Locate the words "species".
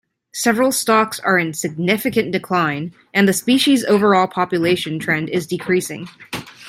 3.33-3.85